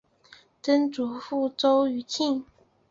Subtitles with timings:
[0.63, 2.43] 曾祖父周余庆。